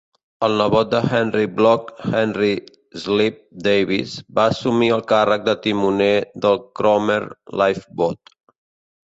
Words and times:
El 0.45 0.53
nebot 0.59 0.87
de 0.93 1.01
Henry 1.09 1.43
Blogg, 1.59 1.91
Henry 2.15 2.49
"Shrimp" 3.03 3.37
Davies, 3.67 4.17
va 4.41 4.47
assumir 4.55 4.91
el 4.97 5.05
càrrec 5.13 5.45
de 5.51 5.57
timoner 5.69 6.11
del 6.47 6.59
Cromer 6.81 7.21
Lifeboat. 7.63 8.37